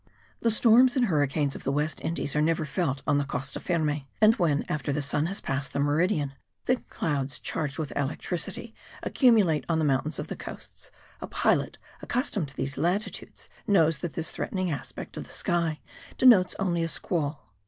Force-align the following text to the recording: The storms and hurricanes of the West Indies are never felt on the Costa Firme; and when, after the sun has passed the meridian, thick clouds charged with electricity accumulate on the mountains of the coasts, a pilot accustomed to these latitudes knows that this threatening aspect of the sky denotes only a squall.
The 0.39 0.49
storms 0.49 0.95
and 0.97 1.05
hurricanes 1.05 1.53
of 1.55 1.63
the 1.63 1.71
West 1.71 2.01
Indies 2.03 2.35
are 2.35 2.41
never 2.41 2.65
felt 2.65 3.03
on 3.05 3.19
the 3.19 3.23
Costa 3.23 3.59
Firme; 3.59 4.01
and 4.19 4.33
when, 4.37 4.65
after 4.67 4.91
the 4.91 4.99
sun 5.03 5.27
has 5.27 5.41
passed 5.41 5.73
the 5.73 5.79
meridian, 5.79 6.33
thick 6.65 6.89
clouds 6.89 7.37
charged 7.37 7.77
with 7.77 7.93
electricity 7.95 8.73
accumulate 9.03 9.63
on 9.69 9.77
the 9.77 9.85
mountains 9.85 10.17
of 10.17 10.25
the 10.25 10.35
coasts, 10.35 10.89
a 11.21 11.27
pilot 11.27 11.77
accustomed 12.01 12.47
to 12.47 12.55
these 12.55 12.79
latitudes 12.79 13.47
knows 13.67 13.99
that 13.99 14.13
this 14.13 14.31
threatening 14.31 14.71
aspect 14.71 15.17
of 15.17 15.25
the 15.25 15.29
sky 15.31 15.79
denotes 16.17 16.55
only 16.57 16.81
a 16.81 16.87
squall. 16.87 17.53